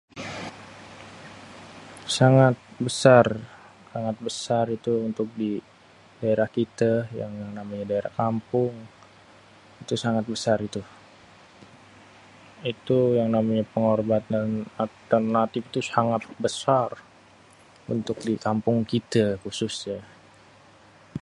Sangat, 2.17 2.55
sangat 3.93 4.15
besar 4.27 4.65
itu 4.77 4.93
untuk 5.09 5.27
di 5.39 5.51
daerah 6.19 6.49
kite, 6.55 6.93
yang 7.21 7.33
namanya 7.57 7.85
daerah 7.91 8.11
kampung 8.21 8.73
itu 9.81 9.93
sangat 10.03 10.23
besar 10.33 10.57
itu. 10.67 10.81
Itu 12.73 12.99
yang 13.17 13.29
namanya 13.35 13.63
pengobatan 13.73 14.47
alternatif 14.81 15.61
itu 15.69 15.79
sangat 15.93 16.21
besar 16.45 16.89
untuk 17.93 18.17
di 18.27 18.33
kampung 18.45 18.77
kite 18.91 19.25
khususnye. 19.43 19.99